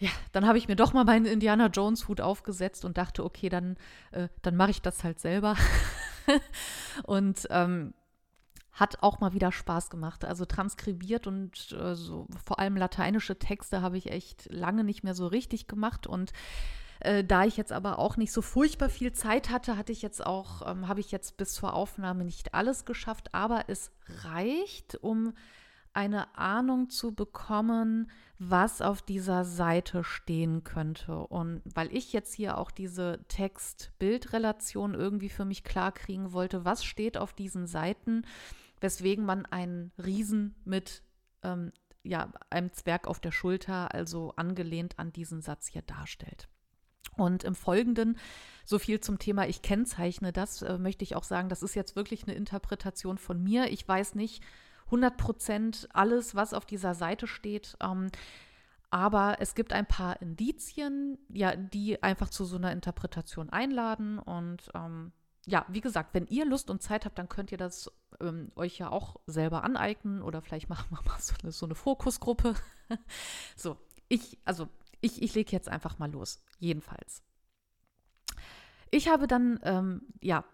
[0.00, 3.48] ja, dann habe ich mir doch mal meinen Indiana Jones Hut aufgesetzt und dachte, okay,
[3.48, 3.76] dann,
[4.12, 5.56] äh, dann mache ich das halt selber.
[7.04, 7.92] und ähm,
[8.72, 10.24] hat auch mal wieder Spaß gemacht.
[10.24, 15.14] Also transkribiert und äh, so vor allem lateinische Texte habe ich echt lange nicht mehr
[15.14, 16.32] so richtig gemacht und
[17.00, 20.24] äh, da ich jetzt aber auch nicht so furchtbar viel Zeit hatte, hatte ich jetzt
[20.24, 23.90] auch, ähm, habe ich jetzt bis zur Aufnahme nicht alles geschafft, aber es
[24.24, 25.34] reicht, um
[25.92, 31.18] eine Ahnung zu bekommen, was auf dieser Seite stehen könnte.
[31.18, 36.84] Und weil ich jetzt hier auch diese Text-Bild-Relation irgendwie für mich klar kriegen wollte, was
[36.84, 38.22] steht auf diesen Seiten,
[38.80, 41.02] weswegen man einen Riesen mit
[41.42, 41.72] ähm,
[42.02, 46.48] ja, einem Zwerg auf der Schulter, also angelehnt an diesen Satz hier darstellt.
[47.16, 48.16] Und im Folgenden
[48.64, 51.96] so viel zum Thema, ich kennzeichne das, äh, möchte ich auch sagen, das ist jetzt
[51.96, 53.70] wirklich eine Interpretation von mir.
[53.70, 54.42] Ich weiß nicht,
[54.90, 57.76] 100 Prozent alles, was auf dieser Seite steht.
[57.80, 58.10] Ähm,
[58.90, 64.18] aber es gibt ein paar Indizien, ja, die einfach zu so einer Interpretation einladen.
[64.18, 65.12] Und ähm,
[65.46, 68.78] ja, wie gesagt, wenn ihr Lust und Zeit habt, dann könnt ihr das ähm, euch
[68.78, 72.54] ja auch selber aneignen oder vielleicht machen wir mal so eine, so eine Fokusgruppe.
[73.56, 73.76] so,
[74.08, 74.68] ich, also
[75.00, 77.22] ich, ich lege jetzt einfach mal los, jedenfalls.
[78.90, 80.44] Ich habe dann, ähm, ja,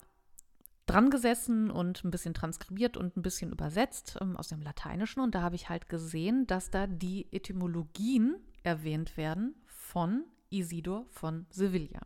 [0.87, 5.21] dran gesessen und ein bisschen transkribiert und ein bisschen übersetzt ähm, aus dem Lateinischen.
[5.21, 11.47] Und da habe ich halt gesehen, dass da die Etymologien erwähnt werden von Isidor von
[11.51, 12.01] Sevilla.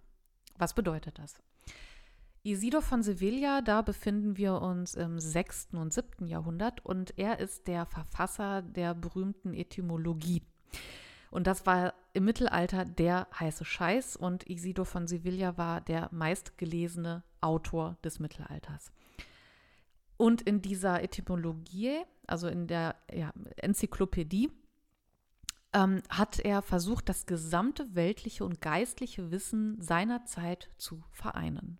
[0.56, 1.40] Was bedeutet das?
[2.42, 5.74] Isidor von Sevilla, da befinden wir uns im 6.
[5.74, 6.26] und 7.
[6.26, 10.42] Jahrhundert und er ist der Verfasser der berühmten Etymologie.
[11.30, 17.22] Und das war im Mittelalter der heiße Scheiß und Isidor von Sevilla war der meistgelesene
[17.40, 18.92] Autor des Mittelalters.
[20.16, 24.50] Und in dieser Etymologie, also in der ja, Enzyklopädie,
[25.72, 31.78] ähm, hat er versucht, das gesamte weltliche und geistliche Wissen seiner Zeit zu vereinen.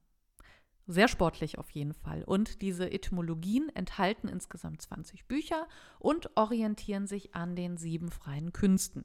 [0.86, 2.24] Sehr sportlich auf jeden Fall.
[2.24, 5.68] Und diese Etymologien enthalten insgesamt 20 Bücher
[5.98, 9.04] und orientieren sich an den sieben freien Künsten.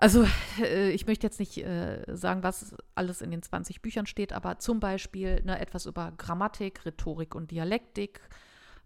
[0.00, 0.26] Also
[0.58, 4.58] äh, ich möchte jetzt nicht äh, sagen, was alles in den 20 Büchern steht, aber
[4.58, 8.20] zum Beispiel ne, etwas über Grammatik, Rhetorik und Dialektik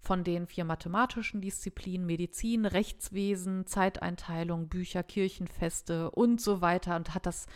[0.01, 7.27] von den vier mathematischen Disziplinen, Medizin, Rechtswesen, Zeiteinteilung, Bücher, Kirchenfeste und so weiter und hat
[7.27, 7.47] das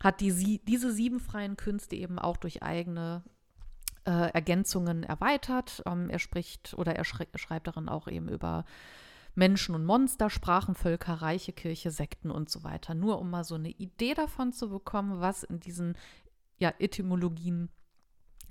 [0.00, 3.24] hat die, diese sieben freien Künste eben auch durch eigene
[4.04, 5.82] äh, Ergänzungen erweitert.
[5.86, 8.64] Ähm, er spricht oder er schreibt darin auch eben über
[9.38, 12.94] Menschen und Monster, Sprachen, Völker, Reiche, Kirche, Sekten und so weiter.
[12.94, 15.96] Nur um mal so eine Idee davon zu bekommen, was in diesen
[16.58, 17.70] ja, Etymologien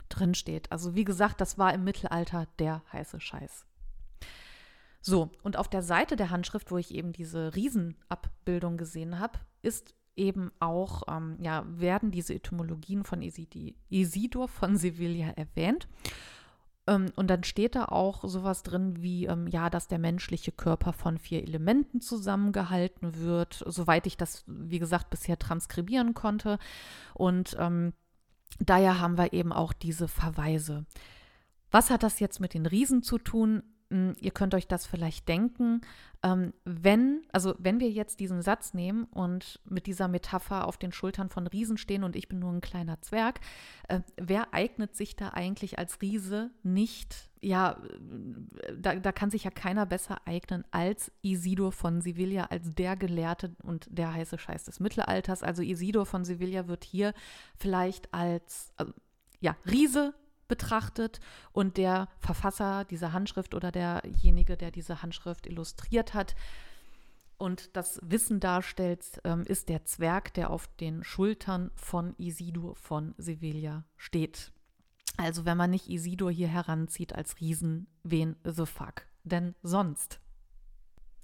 [0.08, 0.72] drinsteht.
[0.72, 3.66] Also wie gesagt, das war im Mittelalter der heiße Scheiß.
[5.02, 9.94] So, und auf der Seite der Handschrift, wo ich eben diese Riesenabbildung gesehen habe, ist
[10.16, 15.88] eben auch, ähm, ja, werden diese Etymologien von Isidor von Sevilla erwähnt.
[16.88, 20.94] Ähm, und dann steht da auch sowas drin wie, ähm, ja, dass der menschliche Körper
[20.94, 26.58] von vier Elementen zusammengehalten wird, soweit ich das, wie gesagt, bisher transkribieren konnte.
[27.14, 27.94] Und ähm,
[28.60, 30.86] daher haben wir eben auch diese Verweise.
[31.70, 33.64] Was hat das jetzt mit den Riesen zu tun?
[33.90, 35.82] Hm, ihr könnt euch das vielleicht denken,
[36.22, 40.92] ähm, wenn, also wenn wir jetzt diesen Satz nehmen und mit dieser Metapher auf den
[40.92, 43.40] Schultern von Riesen stehen und ich bin nur ein kleiner Zwerg,
[43.88, 47.30] äh, wer eignet sich da eigentlich als Riese nicht?
[47.40, 47.78] Ja,
[48.78, 53.56] da, da kann sich ja keiner besser eignen als Isidor von Sevilla, als der Gelehrte
[53.64, 55.44] und der heiße Scheiß des Mittelalters.
[55.44, 57.14] Also Isidor von Sevilla wird hier
[57.56, 58.92] vielleicht als, also,
[59.40, 60.14] ja, Riese
[60.48, 61.20] betrachtet
[61.52, 66.36] und der Verfasser dieser Handschrift oder derjenige, der diese Handschrift illustriert hat
[67.38, 73.14] und das Wissen darstellt, ähm, ist der Zwerg, der auf den Schultern von Isidor von
[73.18, 74.52] Sevilla steht.
[75.18, 80.20] Also wenn man nicht Isidor hier heranzieht als Riesen, wen the fuck denn sonst?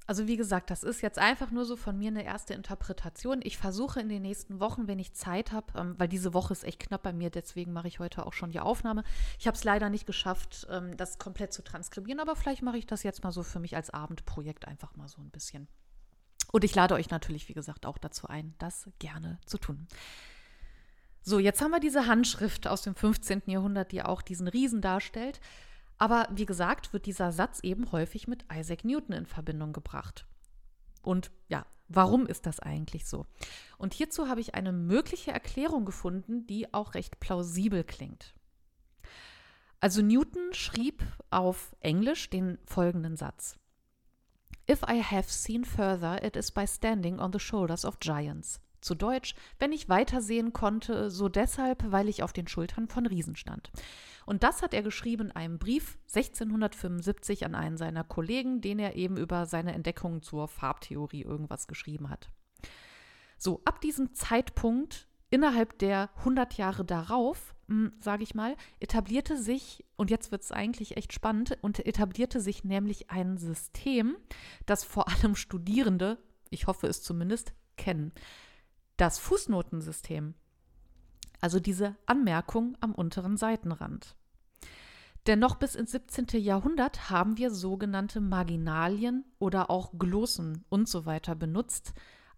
[0.06, 3.40] Also wie gesagt, das ist jetzt einfach nur so von mir eine erste Interpretation.
[3.44, 6.66] Ich versuche in den nächsten Wochen, wenn ich Zeit habe, ähm, weil diese Woche ist
[6.66, 9.04] echt knapp bei mir, deswegen mache ich heute auch schon die Aufnahme.
[9.40, 12.86] Ich habe es leider nicht geschafft, ähm, das komplett zu transkribieren, aber vielleicht mache ich
[12.86, 15.68] das jetzt mal so für mich als Abendprojekt einfach mal so ein bisschen.
[16.52, 19.88] Und ich lade euch natürlich, wie gesagt, auch dazu ein, das gerne zu tun.
[21.22, 23.44] So, jetzt haben wir diese Handschrift aus dem 15.
[23.46, 25.40] Jahrhundert, die auch diesen Riesen darstellt.
[26.04, 30.28] Aber wie gesagt, wird dieser Satz eben häufig mit Isaac Newton in Verbindung gebracht.
[31.02, 33.26] Und ja, warum ist das eigentlich so?
[33.78, 38.36] Und hierzu habe ich eine mögliche Erklärung gefunden, die auch recht plausibel klingt.
[39.80, 43.58] Also Newton schrieb auf Englisch den folgenden Satz.
[44.70, 48.60] If I have seen further, it is by standing on the shoulders of giants.
[48.84, 53.38] Zu Deutsch, wenn ich weitersehen konnte, so deshalb, weil ich auf den Schultern von Riesen
[53.38, 53.72] stand.
[54.26, 58.96] Und das hat er geschrieben in einem Brief 1675 an einen seiner Kollegen, den er
[58.96, 62.30] eben über seine Entdeckungen zur Farbtheorie irgendwas geschrieben hat.
[63.38, 69.86] So, ab diesem Zeitpunkt, innerhalb der 100 Jahre darauf, hm, sage ich mal, etablierte sich,
[69.96, 74.18] und jetzt wird es eigentlich echt spannend, und etablierte sich nämlich ein System,
[74.66, 76.18] das vor allem Studierende,
[76.50, 78.12] ich hoffe es zumindest, kennen
[79.04, 80.34] das Fußnotensystem,
[81.42, 84.16] also diese Anmerkung am unteren Seitenrand.
[85.28, 86.28] Denn noch bis ins 17.
[86.42, 91.94] Jahrhundert haben wir sogenannte Marginalien oder auch Glossen und so weiter benutzt,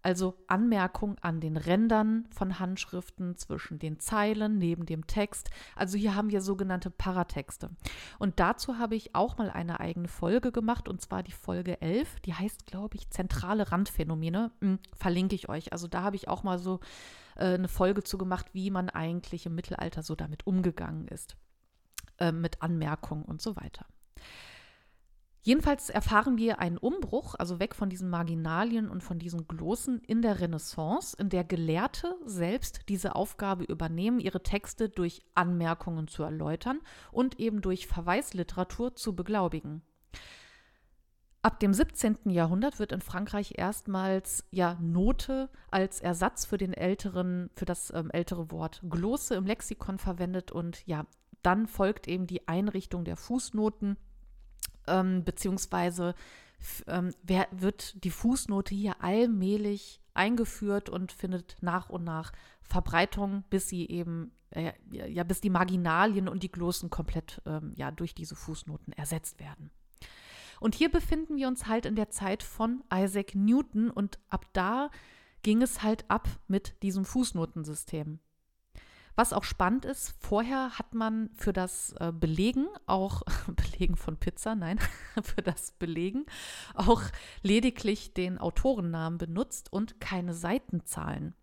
[0.06, 5.50] also Anmerkung an den Rändern von Handschriften zwischen den Zeilen neben dem Text.
[5.74, 7.70] Also hier haben wir sogenannte Paratexte.
[8.20, 12.20] Und dazu habe ich auch mal eine eigene Folge gemacht, und zwar die Folge 11.
[12.20, 14.52] Die heißt, glaube ich, zentrale Randphänomene.
[14.60, 15.72] Hm, verlinke ich euch.
[15.72, 16.78] Also da habe ich auch mal so
[17.34, 21.36] äh, eine Folge zu gemacht, wie man eigentlich im Mittelalter so damit umgegangen ist.
[22.18, 23.86] Äh, mit Anmerkungen und so weiter.
[25.46, 30.20] Jedenfalls erfahren wir einen Umbruch, also weg von diesen Marginalien und von diesen Glossen in
[30.20, 36.80] der Renaissance, in der Gelehrte selbst diese Aufgabe übernehmen, ihre Texte durch Anmerkungen zu erläutern
[37.12, 39.82] und eben durch Verweisliteratur zu beglaubigen.
[41.42, 42.28] Ab dem 17.
[42.30, 48.10] Jahrhundert wird in Frankreich erstmals ja Note als Ersatz für den älteren, für das ähm,
[48.10, 51.06] ältere Wort Glosse im Lexikon verwendet und ja,
[51.42, 53.96] dann folgt eben die Einrichtung der Fußnoten
[54.86, 56.14] ähm, beziehungsweise
[56.86, 63.68] ähm, wer, wird die Fußnote hier allmählich eingeführt und findet nach und nach Verbreitung, bis
[63.68, 68.34] sie eben, äh, ja, bis die Marginalien und die Glossen komplett ähm, ja, durch diese
[68.34, 69.70] Fußnoten ersetzt werden.
[70.58, 74.90] Und hier befinden wir uns halt in der Zeit von Isaac Newton und ab da
[75.42, 78.18] ging es halt ab mit diesem Fußnotensystem.
[79.16, 84.54] Was auch spannend ist, vorher hat man für das äh, Belegen, auch Belegen von Pizza,
[84.54, 84.78] nein,
[85.22, 86.26] für das Belegen
[86.74, 87.02] auch
[87.42, 91.34] lediglich den Autorennamen benutzt und keine Seitenzahlen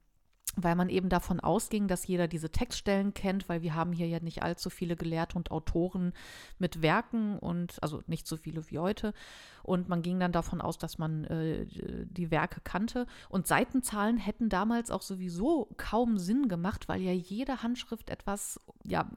[0.55, 4.19] weil man eben davon ausging, dass jeder diese Textstellen kennt, weil wir haben hier ja
[4.19, 6.13] nicht allzu viele Gelehrte und Autoren
[6.59, 9.13] mit Werken und also nicht so viele wie heute.
[9.63, 11.65] Und man ging dann davon aus, dass man äh,
[12.05, 13.07] die Werke kannte.
[13.29, 19.09] Und Seitenzahlen hätten damals auch sowieso kaum Sinn gemacht, weil ja jede Handschrift etwas ja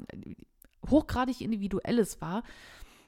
[0.89, 2.45] hochgradig individuelles war.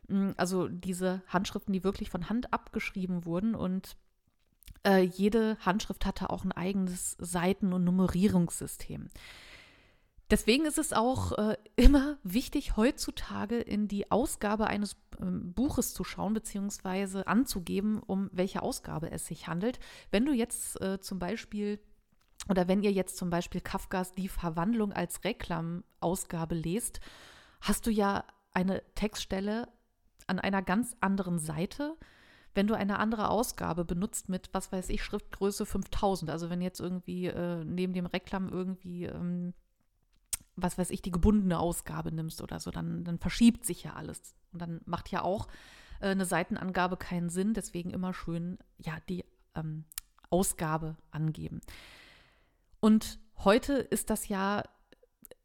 [0.08, 3.96] Mm, also diese Handschriften, die wirklich von Hand abgeschrieben wurden und
[4.88, 9.09] äh, jede Handschrift hatte auch ein eigenes Seiten- und Nummerierungssystem.
[10.31, 16.05] Deswegen ist es auch äh, immer wichtig, heutzutage in die Ausgabe eines äh, Buches zu
[16.05, 19.79] schauen, beziehungsweise anzugeben, um welche Ausgabe es sich handelt.
[20.11, 21.81] Wenn du jetzt äh, zum Beispiel
[22.48, 27.01] oder wenn ihr jetzt zum Beispiel Kafkas Die Verwandlung als Reklamausgabe lest,
[27.61, 29.68] hast du ja eine Textstelle
[30.27, 31.96] an einer ganz anderen Seite.
[32.59, 36.81] Wenn du eine andere Ausgabe benutzt mit, was weiß ich, Schriftgröße 5000, also wenn jetzt
[36.81, 39.55] irgendwie äh, neben dem Reklam irgendwie ähm,
[40.62, 44.35] was weiß ich, die gebundene Ausgabe nimmst oder so, dann, dann verschiebt sich ja alles.
[44.53, 45.47] Und dann macht ja auch
[46.01, 47.55] äh, eine Seitenangabe keinen Sinn.
[47.55, 49.85] Deswegen immer schön, ja, die ähm,
[50.29, 51.61] Ausgabe angeben.
[52.81, 54.64] Und heute ist das ja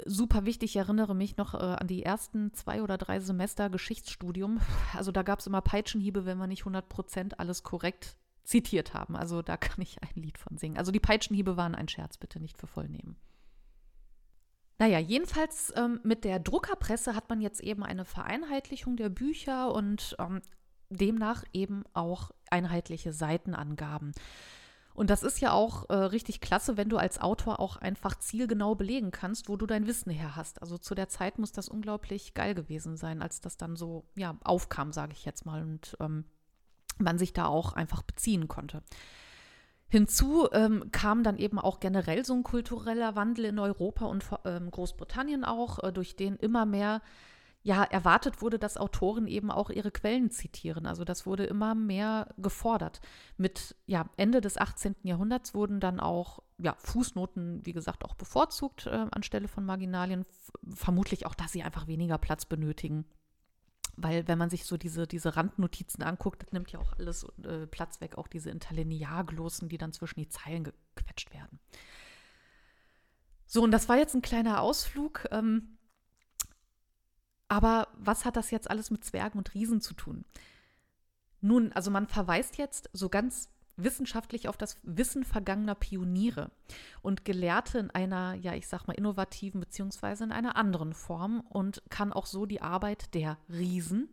[0.06, 0.72] super wichtig.
[0.72, 4.60] Ich erinnere mich noch äh, an die ersten zwei oder drei Semester Geschichtsstudium.
[4.94, 9.16] Also da gab es immer Peitschenhiebe, wenn wir nicht 100 Prozent alles korrekt zitiert haben.
[9.16, 10.78] Also da kann ich ein Lied von singen.
[10.78, 13.16] Also die Peitschenhiebe waren ein Scherz, bitte nicht für voll nehmen.
[14.80, 20.16] Naja, jedenfalls ähm, mit der Druckerpresse hat man jetzt eben eine Vereinheitlichung der Bücher und
[20.20, 20.42] ähm,
[20.90, 24.12] demnach eben auch einheitliche Seitenangaben.
[24.94, 28.76] Und das ist ja auch äh, richtig klasse, wenn du als Autor auch einfach zielgenau
[28.76, 30.62] belegen kannst, wo du dein Wissen her hast.
[30.62, 34.38] Also zu der Zeit muss das unglaublich geil gewesen sein, als das dann so ja,
[34.44, 36.26] aufkam, sage ich jetzt mal, und ähm,
[37.00, 38.84] man sich da auch einfach beziehen konnte.
[39.90, 44.72] Hinzu ähm, kam dann eben auch generell so ein kultureller Wandel in Europa und ähm,
[44.72, 47.02] Großbritannien auch, äh, durch den immer mehr
[47.66, 50.86] ja, erwartet wurde, dass Autoren eben auch ihre Quellen zitieren.
[50.86, 53.00] Also das wurde immer mehr gefordert.
[53.38, 54.96] Mit ja, Ende des 18.
[55.04, 60.26] Jahrhunderts wurden dann auch ja, Fußnoten, wie gesagt, auch bevorzugt äh, anstelle von Marginalien.
[60.74, 63.06] Vermutlich auch, dass sie einfach weniger Platz benötigen.
[63.96, 67.66] Weil wenn man sich so diese, diese Randnotizen anguckt, das nimmt ja auch alles äh,
[67.68, 71.60] Platz weg, auch diese Interlinearglossen, die dann zwischen die Zeilen gequetscht werden.
[73.46, 75.28] So, und das war jetzt ein kleiner Ausflug.
[75.32, 75.78] Ähm,
[77.54, 80.26] aber was hat das jetzt alles mit Zwergen und Riesen zu tun?
[81.40, 86.50] Nun, also man verweist jetzt so ganz wissenschaftlich auf das Wissen vergangener Pioniere
[87.04, 91.84] und Gelehrte in einer, ja, ich sag mal, innovativen beziehungsweise in einer anderen Form und
[91.92, 94.10] kann auch so die Arbeit der Riesen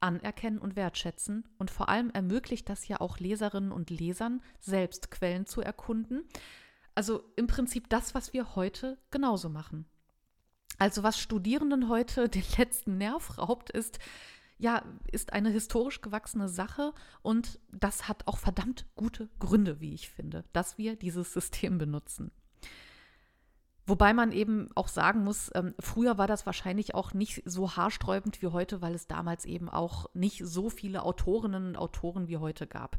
[0.00, 1.46] anerkennen und wertschätzen.
[1.58, 6.24] Und vor allem ermöglicht das ja auch Leserinnen und Lesern, selbst Quellen zu erkunden.
[6.94, 9.84] Also im Prinzip das, was wir heute genauso machen.
[10.78, 13.98] Also was Studierenden heute den letzten Nerv raubt, ist,
[14.58, 20.08] ja, ist eine historisch gewachsene Sache und das hat auch verdammt gute Gründe, wie ich
[20.10, 22.30] finde, dass wir dieses System benutzen.
[23.84, 28.40] Wobei man eben auch sagen muss, ähm, früher war das wahrscheinlich auch nicht so haarsträubend
[28.40, 32.68] wie heute, weil es damals eben auch nicht so viele Autorinnen und Autoren wie heute
[32.68, 32.96] gab.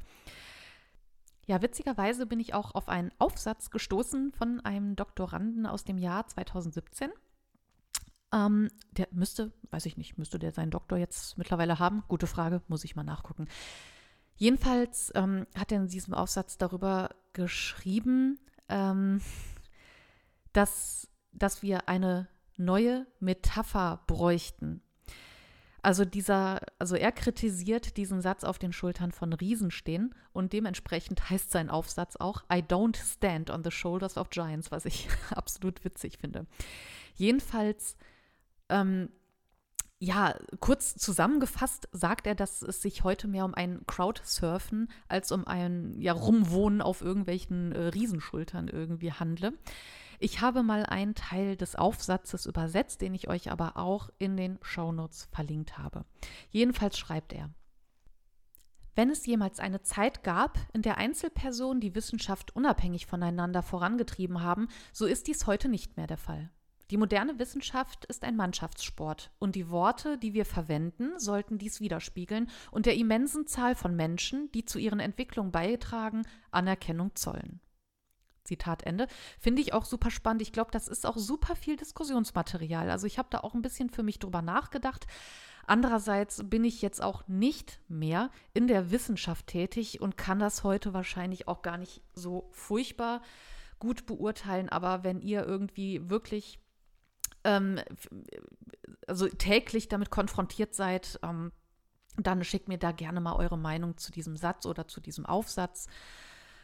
[1.46, 6.28] Ja, witzigerweise bin ich auch auf einen Aufsatz gestoßen von einem Doktoranden aus dem Jahr
[6.28, 7.12] 2017.
[8.34, 12.04] Ähm, der müsste, weiß ich nicht, müsste der seinen Doktor jetzt mittlerweile haben?
[12.08, 13.48] Gute Frage, muss ich mal nachgucken.
[14.36, 19.22] Jedenfalls ähm, hat er in diesem Aufsatz darüber geschrieben, ähm,
[20.52, 24.82] dass, dass wir eine neue Metapher bräuchten.
[25.84, 31.30] Also dieser, also er kritisiert diesen Satz auf den Schultern von Riesen stehen und dementsprechend
[31.30, 35.84] heißt sein Aufsatz auch I don't stand on the shoulders of giants, was ich absolut
[35.84, 36.48] witzig finde.
[37.16, 37.98] Jedenfalls
[38.70, 39.10] ähm,
[40.00, 45.48] ja, kurz zusammengefasst sagt er, dass es sich heute mehr um ein Crowdsurfen als um
[45.48, 49.54] ein ja, Rumwohnen auf irgendwelchen äh, Riesenschultern irgendwie handle.
[50.20, 54.60] Ich habe mal einen Teil des Aufsatzes übersetzt, den ich euch aber auch in den
[54.62, 56.06] Shownotes verlinkt habe.
[56.50, 57.50] Jedenfalls schreibt er.
[58.96, 64.68] Wenn es jemals eine Zeit gab, in der Einzelpersonen die Wissenschaft unabhängig voneinander vorangetrieben haben,
[64.92, 66.52] so ist dies heute nicht mehr der Fall.
[66.92, 72.50] Die moderne Wissenschaft ist ein Mannschaftssport und die Worte, die wir verwenden, sollten dies widerspiegeln
[72.72, 77.62] und der immensen Zahl von Menschen, die zu ihren Entwicklungen beitragen, Anerkennung zollen.
[78.44, 79.08] Zitat Ende.
[79.40, 80.42] Finde ich auch super spannend.
[80.42, 82.90] Ich glaube, das ist auch super viel Diskussionsmaterial.
[82.90, 85.08] Also ich habe da auch ein bisschen für mich drüber nachgedacht.
[85.66, 90.94] Andererseits bin ich jetzt auch nicht mehr in der Wissenschaft tätig und kann das heute
[90.94, 93.22] wahrscheinlich auch gar nicht so furchtbar
[93.80, 94.68] gut beurteilen.
[94.68, 96.60] Aber wenn ihr irgendwie wirklich
[97.44, 97.80] ähm,
[99.08, 101.52] also täglich damit konfrontiert seid, ähm,
[102.18, 105.88] dann schickt mir da gerne mal eure Meinung zu diesem Satz oder zu diesem Aufsatz.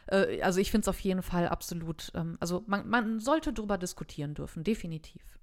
[0.08, 3.77] Äh, also ich finde es auf jeden Fall absolut, ähm, also man, man sollte darüber
[3.77, 5.40] diskutieren dürfen, definitiv.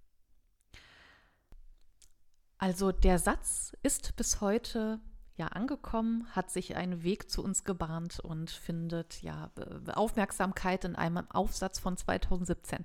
[2.58, 5.00] Also der Satz ist bis heute
[5.36, 9.50] ja angekommen, hat sich einen Weg zu uns gebahnt und findet ja
[9.94, 12.84] Aufmerksamkeit in einem Aufsatz von 2017.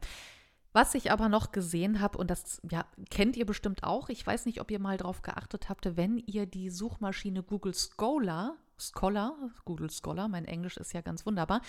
[0.74, 4.46] Was ich aber noch gesehen habe, und das ja, kennt ihr bestimmt auch, ich weiß
[4.46, 9.90] nicht, ob ihr mal darauf geachtet habt, wenn ihr die Suchmaschine Google Scholar, Scholar, Google
[9.90, 11.62] Scholar, mein Englisch ist ja ganz wunderbar,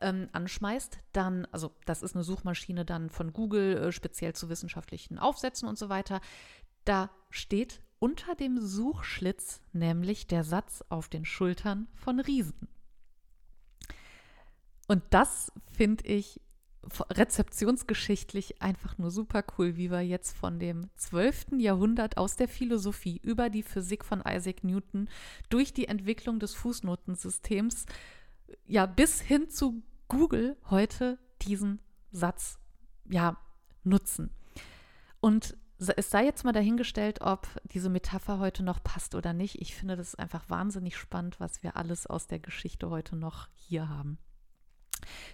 [0.00, 5.18] ähm, anschmeißt, dann, also das ist eine Suchmaschine dann von Google, äh, speziell zu wissenschaftlichen
[5.18, 6.20] Aufsätzen und so weiter,
[6.84, 12.66] da steht unter dem Suchschlitz nämlich der Satz auf den Schultern von Riesen.
[14.88, 16.40] Und das finde ich
[17.10, 21.52] rezeptionsgeschichtlich einfach nur super cool, wie wir jetzt von dem 12.
[21.58, 25.08] Jahrhundert aus der Philosophie über die Physik von Isaac Newton
[25.48, 27.86] durch die Entwicklung des Fußnotensystems
[28.66, 31.80] ja bis hin zu Google heute diesen
[32.10, 32.58] Satz
[33.08, 33.36] ja
[33.84, 34.30] nutzen.
[35.20, 39.60] Und es sei jetzt mal dahingestellt, ob diese Metapher heute noch passt oder nicht.
[39.60, 43.88] Ich finde das einfach wahnsinnig spannend, was wir alles aus der Geschichte heute noch hier
[43.88, 44.18] haben.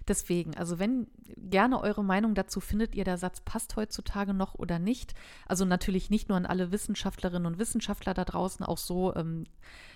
[0.07, 4.79] Deswegen, also wenn gerne eure Meinung dazu findet, ihr der Satz passt heutzutage noch oder
[4.79, 5.15] nicht.
[5.47, 9.45] Also natürlich nicht nur an alle Wissenschaftlerinnen und Wissenschaftler da draußen, auch so ähm,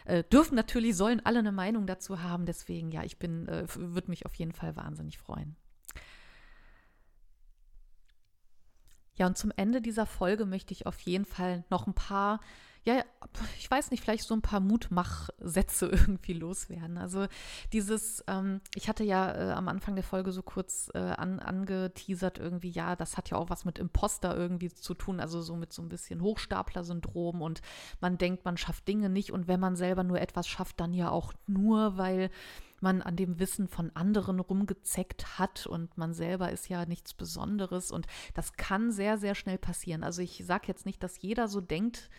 [0.04, 2.46] äh, dürfen natürlich, sollen alle eine Meinung dazu haben.
[2.46, 5.56] Deswegen, ja, ich bin, äh, würde mich auf jeden Fall wahnsinnig freuen.
[9.14, 12.40] Ja, und zum Ende dieser Folge möchte ich auf jeden Fall noch ein paar
[12.84, 13.04] ja,
[13.58, 16.98] ich weiß nicht, vielleicht so ein paar Mutmachsätze irgendwie loswerden.
[16.98, 17.26] Also
[17.72, 22.38] dieses, ähm, ich hatte ja äh, am Anfang der Folge so kurz äh, an, angeteasert
[22.38, 25.72] irgendwie, ja, das hat ja auch was mit Imposter irgendwie zu tun, also so mit
[25.72, 27.62] so ein bisschen Hochstapler-Syndrom und
[28.00, 31.08] man denkt, man schafft Dinge nicht und wenn man selber nur etwas schafft, dann ja
[31.10, 32.30] auch nur, weil
[32.80, 37.92] man an dem Wissen von anderen rumgezeckt hat und man selber ist ja nichts Besonderes
[37.92, 40.02] und das kann sehr, sehr schnell passieren.
[40.02, 42.10] Also ich sage jetzt nicht, dass jeder so denkt,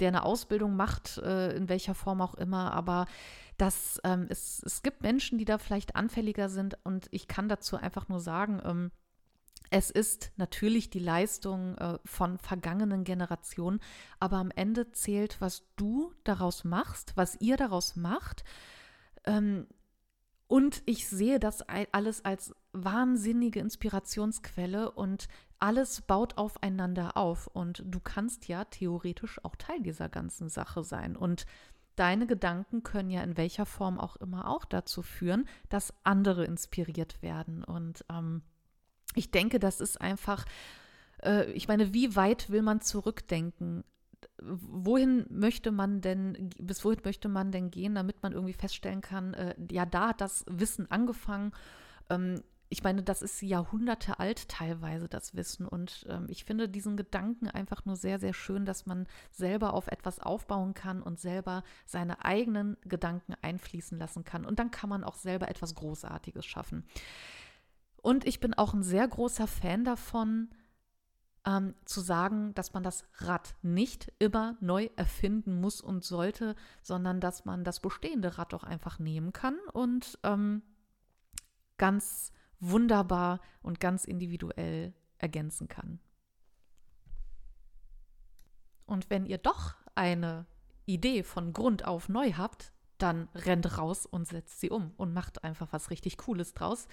[0.00, 3.06] der eine Ausbildung macht, äh, in welcher Form auch immer, aber
[3.56, 7.76] das, ähm, es, es gibt Menschen, die da vielleicht anfälliger sind und ich kann dazu
[7.76, 8.90] einfach nur sagen, ähm,
[9.70, 13.80] es ist natürlich die Leistung äh, von vergangenen Generationen,
[14.20, 18.44] aber am Ende zählt, was du daraus machst, was ihr daraus macht.
[19.24, 19.66] Ähm,
[20.46, 25.26] und ich sehe das alles als wahnsinnige Inspirationsquelle und
[25.64, 27.46] alles baut aufeinander auf.
[27.46, 31.16] Und du kannst ja theoretisch auch Teil dieser ganzen Sache sein.
[31.16, 31.46] Und
[31.96, 37.22] deine Gedanken können ja in welcher Form auch immer auch dazu führen, dass andere inspiriert
[37.22, 37.64] werden.
[37.64, 38.42] Und ähm,
[39.14, 40.44] ich denke, das ist einfach,
[41.22, 43.84] äh, ich meine, wie weit will man zurückdenken?
[44.42, 49.34] wohin möchte man denn, bis wohin möchte man denn gehen, damit man irgendwie feststellen kann,
[49.34, 51.52] äh, ja, da hat das Wissen angefangen.
[52.10, 52.42] Ähm,
[52.74, 55.64] ich meine, das ist Jahrhunderte alt teilweise, das Wissen.
[55.64, 59.86] Und ähm, ich finde diesen Gedanken einfach nur sehr, sehr schön, dass man selber auf
[59.86, 64.44] etwas aufbauen kann und selber seine eigenen Gedanken einfließen lassen kann.
[64.44, 66.84] Und dann kann man auch selber etwas Großartiges schaffen.
[68.02, 70.48] Und ich bin auch ein sehr großer Fan davon,
[71.46, 77.20] ähm, zu sagen, dass man das Rad nicht immer neu erfinden muss und sollte, sondern
[77.20, 80.62] dass man das bestehende Rad auch einfach nehmen kann und ähm,
[81.78, 86.00] ganz wunderbar und ganz individuell ergänzen kann.
[88.86, 90.46] Und wenn ihr doch eine
[90.86, 95.44] Idee von Grund auf neu habt, dann rennt raus und setzt sie um und macht
[95.44, 96.86] einfach was richtig Cooles draus.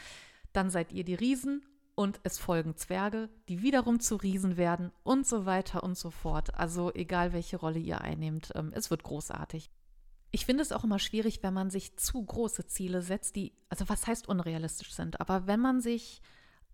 [0.53, 5.27] Dann seid ihr die Riesen und es folgen Zwerge, die wiederum zu Riesen werden und
[5.27, 6.55] so weiter und so fort.
[6.55, 9.69] Also egal, welche Rolle ihr einnehmt, ähm, es wird großartig.
[10.31, 13.89] Ich finde es auch immer schwierig, wenn man sich zu große Ziele setzt, die, also
[13.89, 16.21] was heißt unrealistisch sind, aber wenn man sich,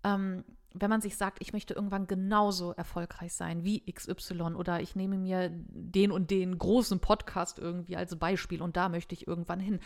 [0.03, 4.95] ähm, wenn man sich sagt, ich möchte irgendwann genauso erfolgreich sein wie XY oder ich
[4.95, 9.59] nehme mir den und den großen Podcast irgendwie als Beispiel und da möchte ich irgendwann
[9.59, 9.79] hin.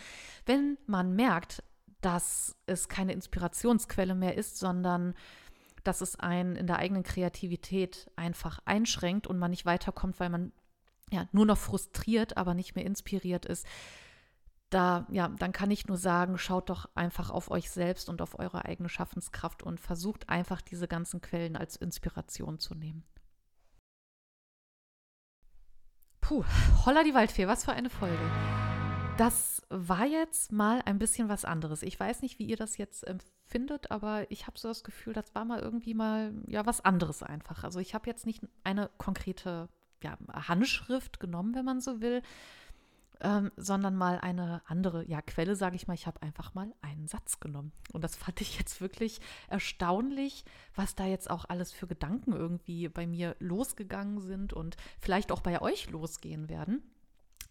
[0.45, 1.63] Wenn man merkt,
[2.01, 5.13] dass es keine Inspirationsquelle mehr ist, sondern
[5.83, 10.51] dass es einen in der eigenen Kreativität einfach einschränkt und man nicht weiterkommt, weil man
[11.11, 13.65] ja nur noch frustriert, aber nicht mehr inspiriert ist.
[14.69, 18.39] Da, ja, dann kann ich nur sagen, schaut doch einfach auf euch selbst und auf
[18.39, 23.03] eure eigene Schaffenskraft und versucht einfach diese ganzen Quellen als Inspiration zu nehmen.
[26.21, 26.45] Puh,
[26.85, 28.17] holla die Waldfee, was für eine Folge.
[29.17, 31.83] Das war jetzt mal ein bisschen was anderes.
[31.83, 35.35] Ich weiß nicht, wie ihr das jetzt empfindet, aber ich habe so das Gefühl, das
[35.35, 37.65] war mal irgendwie mal ja was anderes einfach.
[37.65, 39.67] Also ich habe jetzt nicht eine konkrete
[40.03, 42.21] ja, Handschrift genommen, wenn man so will,
[43.21, 45.93] ähm, sondern mal eine andere ja, Quelle, sage ich mal.
[45.93, 47.71] Ich habe einfach mal einen Satz genommen.
[47.93, 50.43] Und das fand ich jetzt wirklich erstaunlich,
[50.75, 55.41] was da jetzt auch alles für Gedanken irgendwie bei mir losgegangen sind und vielleicht auch
[55.41, 56.81] bei euch losgehen werden.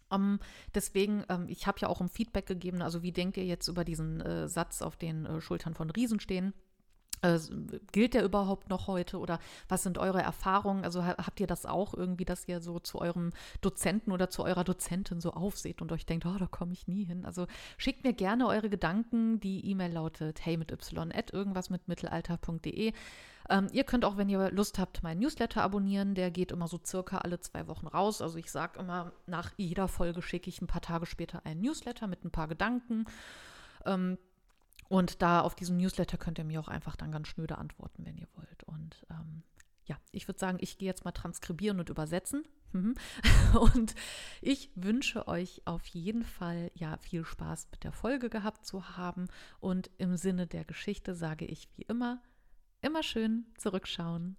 [0.09, 0.39] Um,
[0.75, 3.85] deswegen, ähm, ich habe ja auch um Feedback gegeben, also wie denkt ihr jetzt über
[3.85, 6.53] diesen äh, Satz auf den äh, Schultern von Riesen stehen?
[7.21, 7.39] Äh,
[7.91, 10.83] gilt der überhaupt noch heute oder was sind eure Erfahrungen?
[10.83, 14.63] Also habt ihr das auch irgendwie, dass ihr so zu eurem Dozenten oder zu eurer
[14.63, 17.25] Dozentin so aufseht und euch denkt, oh, da komme ich nie hin?
[17.25, 17.45] Also
[17.77, 19.39] schickt mir gerne eure Gedanken.
[19.39, 22.93] Die E-Mail lautet hey mit y at irgendwas mit mittelalter.de.
[23.49, 26.15] Ähm, ihr könnt auch, wenn ihr Lust habt, meinen Newsletter abonnieren.
[26.15, 28.21] Der geht immer so circa alle zwei Wochen raus.
[28.21, 32.07] Also ich sage immer, nach jeder Folge schicke ich ein paar Tage später einen Newsletter
[32.07, 33.05] mit ein paar Gedanken.
[33.85, 34.17] Ähm,
[34.91, 38.17] und da auf diesem Newsletter könnt ihr mir auch einfach dann ganz schnöde antworten, wenn
[38.17, 38.65] ihr wollt.
[38.65, 39.41] Und ähm,
[39.85, 42.43] ja, ich würde sagen, ich gehe jetzt mal transkribieren und übersetzen.
[42.73, 42.95] Mhm.
[43.73, 43.95] Und
[44.41, 49.29] ich wünsche euch auf jeden Fall ja viel Spaß mit der Folge gehabt zu haben.
[49.61, 52.21] Und im Sinne der Geschichte sage ich wie immer,
[52.81, 54.35] immer schön zurückschauen